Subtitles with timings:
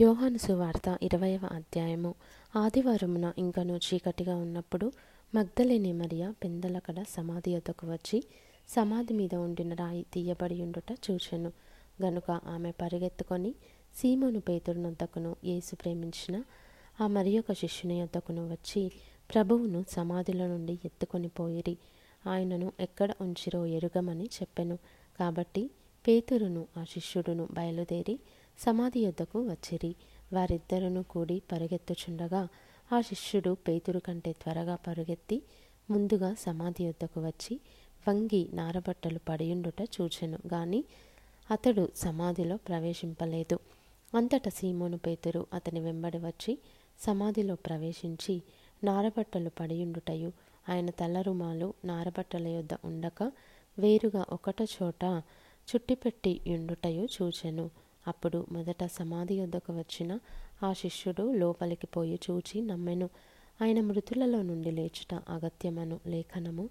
[0.00, 2.14] యోహాను సువార్త ఇరవయవ అధ్యాయము.
[2.56, 4.92] ఆదివారమున ఇంకను చీకటిగా ఉన్నప్పుడు
[5.34, 8.24] మగ్ధలేని మరియ పెందలకడ సమాధి యొద్దకు వచ్చి
[8.68, 11.52] సమాధి మీద ఉండిన రాయి తీయబడి ఉండుట చూచెను.
[12.02, 13.54] గనుక ఆమె పరిగెత్తుకొని
[13.96, 16.42] సీమోను పేతుడినొద్దకును యేసు ప్రేమించిన
[17.00, 18.92] ఆ మరి యొక్క శిష్యుని యొద్దకును వచ్చి
[19.34, 21.78] ప్రభువును సమాధిలో నుండి ఎత్తుకొని పోయిరి.
[22.26, 24.78] ఆయనను ఎక్కడ ఉంచిరో ఎరుగమని చెప్పెను.
[25.18, 25.70] కాబట్టి
[26.08, 28.18] పేతురును ఆ శిష్యుడును బయలుదేరి
[28.58, 29.94] సమాధి యొద్దకు వచ్చిరి.
[30.32, 32.48] వారిద్దరును కూడి పరిగెత్తుచుండగా
[32.92, 35.42] ఆ శిష్యుడు పేతురు కంటే త్వరగా పరుగెత్తి
[35.90, 37.60] ముందుగా సమాధి యొద్దకు వచ్చి
[38.08, 40.38] వంగి నారబట్టలు పడియుండుట చూచెను.
[40.52, 40.84] గాని
[41.50, 43.58] అతడు సమాధిలో ప్రవేశింపలేదు.
[44.14, 46.58] అంతట సీమోను పేతురు అతని వెంబడి వచ్చి
[47.00, 48.42] సమాధిలో ప్రవేశించి
[48.84, 50.32] నారబట్టలు పడియుండుటయు
[50.68, 53.32] ఆయన తలరుమాలు నారబట్టల యొద్ద ఉండక
[53.78, 55.04] వేరుగా ఒకట చోట
[55.70, 57.70] చుట్టిపెట్టి యుండుటయు చూచెను.
[58.08, 60.18] అప్పుడు మొదట సమాధి యొద్దకు వచ్చిన
[60.62, 63.10] ఆ శిష్యుడు లోపలికి పోయి చూచి నమ్మెను.
[63.62, 66.00] ఆయన మృతులలో నుండి లేచుట అగత్యమను.
[66.06, 66.68] లేఖనము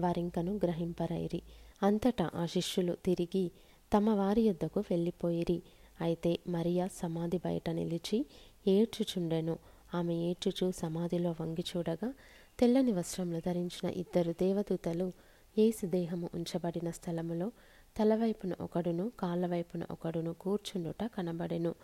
[0.00, 1.42] వారింకను గ్రహింపరైరి.
[1.82, 3.50] అంతటా ఆ శిష్యులు తిరిగి
[3.96, 5.62] తమ వారి యొద్దకు వెళ్ళిపోయిరి.
[6.00, 8.26] అయితే మరియా సమాధి బయట నిలిచి
[8.68, 9.58] ఏడ్చుచుండెను.
[9.94, 12.14] ఆమె ఏడ్చుచు సమాధిలో వంగి చూడగా
[12.60, 15.12] తెల్లని వస్త్రములు ధరించిన ఇద్దరు దేవదూతలు
[15.58, 17.52] ఏసు దేహము ఉంచబడిన స్థలములో
[17.98, 21.74] తలవైపున ఒకడును కాళ్ళవైపున ఒకడును కూర్చుండుట కనబడెను.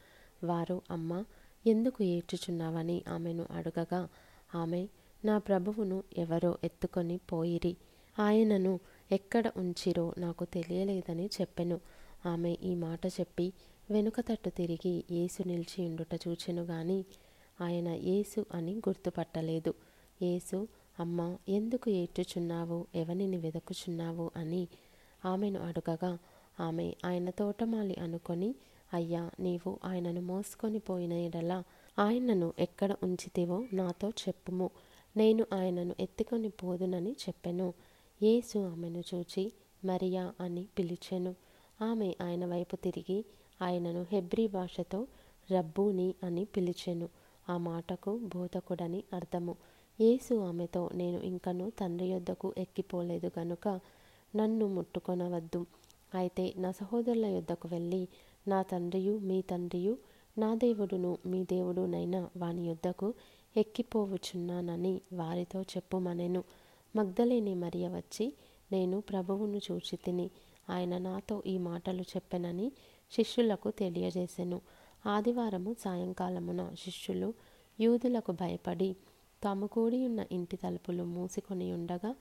[0.44, 1.24] వారు అమ్మ
[1.66, 4.08] ఎందుకు ఏడ్చుచున్నావని ఆమెను అడగగా
[4.54, 4.88] ఆమె
[5.24, 7.76] నా ప్రభువును ఎవరో ఎత్తుకొని పోయిరి.
[8.18, 8.80] ఆయనను
[9.12, 11.80] ఎక్కడ ఉంచిరో నాకు తెలియలేదని చెప్పెను.
[12.26, 13.52] ఆమె ఈ మాట చెప్పి
[13.90, 17.04] వెనుక తట్టు తిరిగి ఏసు నిలిచి ఉండుట చూచెను గాని
[17.60, 19.74] ఆయన ఏసు అని గుర్తుపట్టలేదు.
[20.22, 20.68] ఏసు
[21.00, 22.86] అమ్మ ఎందుకు ఏడ్చుచున్నావు?
[22.94, 24.30] ఎవనిని వెదకుచున్నావు?
[24.36, 24.68] అని
[25.24, 26.18] ఆమెను అడుగగా
[26.60, 28.54] ఆమె ఆయన తోటమాలి అనుకొని
[28.94, 31.64] అయ్యా నీవు ఆయనను మోసుకొని పోయిన ఎడలా
[31.98, 34.70] ఆయనను ఎక్కడ ఉంచితివో నాతో చెప్పుము.
[35.16, 37.74] నేను ఆయనను ఎత్తుకొని పోదునని చెప్పెను.
[38.22, 39.52] యేసు ఆమెను చూచి
[39.84, 41.34] మరియా అని పిలిచెను.
[41.82, 43.24] ఆమె ఆయన వైపు తిరిగి
[43.62, 45.06] ఆయనను హెబ్రీ భాషతో
[45.52, 47.08] రబ్బూని అని పిలిచెను.
[47.48, 49.56] ఆ మాటకు బోధకుడని అర్థము.
[50.00, 53.80] యేసు ఆమెతో నేను ఇంకను తండ్రి యొద్దకు ఎక్కిపోలేదు గనుక
[54.36, 55.66] నన్ను ముట్టుకొనవద్దు.
[56.14, 58.08] అయితే నా సహోదరుల యొద్దకు వెళ్ళి
[58.48, 59.98] నా తండ్రియు మీ తండ్రియు
[60.38, 63.14] నా దేవుడును మీ దేవుడునైనా వాని యొద్దకు
[63.56, 66.44] ఎక్కిపోవుచున్నానని వారితో చెప్పుమనెను.
[66.96, 68.32] మగ్ధలేని మరియ వచ్చి
[68.72, 70.30] నేను ప్రభువును చూచి తిని
[70.70, 72.72] ఆయన నాతో ఈ మాటలు చెప్పెనని
[73.12, 74.60] శిష్యులకు తెలియజేసెను.
[75.06, 77.34] ఆదివారము సాయంకాలమున శిష్యులు
[77.80, 78.96] యూదులకు భయపడి
[79.42, 82.14] తాము కూడి ఉన్న ఇంటి తలుపులు మూసుకొని ఉండగా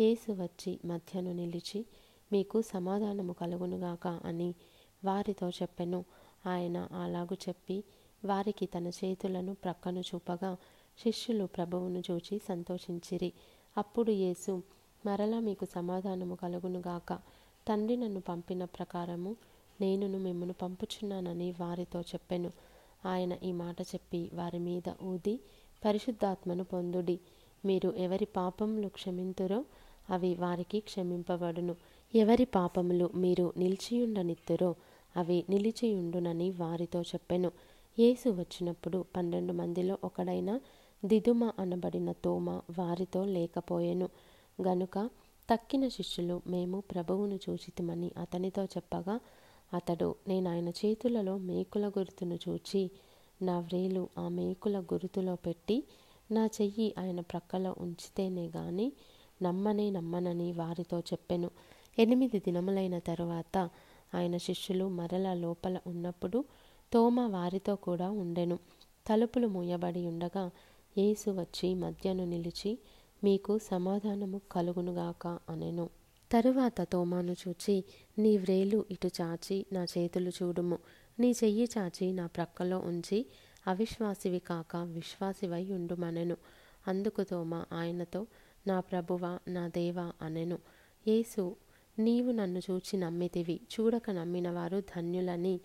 [0.00, 1.86] యేసు వచ్చి మధ్యను నిలిచి
[2.32, 4.54] మీకు సమాధానము కలుగునుగాక అని
[5.04, 6.04] వారితో చెప్పెను.
[6.46, 7.84] ఆయన అలాగు చెప్పి
[8.24, 10.56] వారికి తన చేతులను ప్రక్కను చూపగా
[10.98, 13.32] శిష్యులు ప్రభువును చూచి సంతోషించిరి.
[13.76, 14.62] అప్పుడు యేసు
[15.06, 17.12] మరలా మీకు సమాధానము కలుగునుగాక
[17.68, 19.36] తండ్రి నన్ను పంపిన ప్రకారము
[19.80, 22.52] నేనును మిమ్మను పంపుచున్నానని వారితో చెప్పెను.
[23.06, 25.40] ఆయన ఈ మాట చెప్పి వారి మీద ఊది
[25.84, 27.20] పరిశుద్ధాత్మను పొందుడి.
[27.64, 29.64] మీరు ఎవరి పాపములు క్షమింతురో
[30.10, 31.74] అవి వారికి క్షమింపబడును.
[32.14, 34.74] ఎవరి పాపములు మీరు నిలిచియుండనిత్తురో
[35.16, 37.50] అవి నిలిచియుండునని వారితో చెప్పెను.
[37.98, 40.60] యేసు వచ్చినప్పుడు పన్నెండు మందిలో ఒకడైన
[41.04, 44.08] దిదుమ అనబడిన తోమ వారితో లేకపోయెను.
[44.62, 45.10] గనుక
[45.50, 49.20] తక్కిన శిష్యులు మేము ప్రభువును చూచితమని అతనితో చెప్పగా
[49.74, 52.90] అతడు నేను ఆయన చేతులలో మేకుల గుర్తును చూచి
[53.42, 55.84] నా వ్రేలు ఆ మేకుల గుర్తులో పెట్టి
[56.30, 58.92] నా చెయ్యి ఆయన ప్రక్కలో ఉంచితేనే గాని
[59.42, 61.50] నమ్మని నమ్మనని వారితో చెప్పెను.
[61.98, 63.70] ఎనిమిది దినములైన తరువాత
[64.14, 66.44] ఆయన శిష్యులు మరల లోపల ఉన్నప్పుడు
[66.92, 68.58] తోమ వారితో కూడా ఉండెను.
[69.08, 70.50] తలుపులు మూయబడి ఉండగా
[70.98, 72.78] యేసు వచ్చి మధ్యను నిలిచి
[73.24, 75.90] మీకు సమాధానము కలుగునుగాక అనెను.
[76.32, 77.84] తరువాత తోమాను చూచి
[78.18, 80.78] నీ వ్రేలు ఇటు చాచి నా చేతులు చూడుము.
[81.20, 83.26] నీ చెయ్యి చాచి నా ప్రక్కలో ఉంచి
[83.66, 86.36] అవిశ్వాసివి కాక విశ్వాసివై ఉండుమనెను.
[86.88, 88.26] అందుకు తోమ ఆయనతో
[88.66, 90.58] నా ప్రభువ నా దేవా అనెను.
[91.08, 91.56] యేసు
[91.98, 93.60] నీవు నన్ను చూచి నమ్మితివి.
[93.72, 95.60] చూడక నమ్మిన వారు ధన్యులని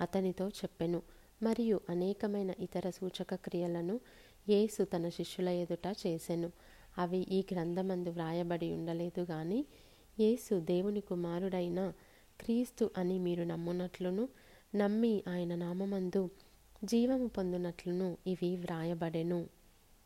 [0.00, 1.02] అతనితో చెప్పెను.
[1.42, 4.00] మరియు అనేకమైన ఇతర సూచక క్రియలను
[4.48, 6.52] యేసు తన శిష్యుల ఎదుట చేసెను.
[6.98, 9.64] అవి ఈ గ్రంథమందు వ్రాయబడి ఉండలేదు గాని
[10.20, 11.92] యేసు దేవుని కుమారుడైన
[12.40, 14.28] క్రీస్తు అని మీరు నమ్మునట్లును
[14.74, 16.30] నమ్మి ఆయన నామమందు
[16.84, 19.46] జీవము పొందునట్లును ఇవి వ్రాయబడెను.